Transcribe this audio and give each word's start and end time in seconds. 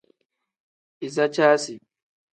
Iza 1.05 1.25
caasi. 1.35 1.75